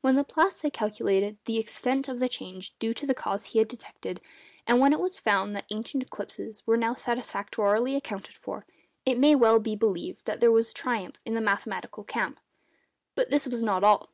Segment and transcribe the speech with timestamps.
[0.00, 3.68] When Laplace had calculated the extent of the change due to the cause he had
[3.68, 4.22] detected,
[4.66, 8.64] and when it was found that ancient eclipses were now satisfactorily accounted for,
[9.04, 12.40] it may well be believed that there was triumph in the mathematical camp.
[13.14, 14.08] But this was not all.